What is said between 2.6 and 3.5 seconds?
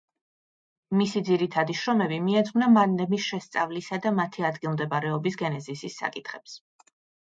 მადნების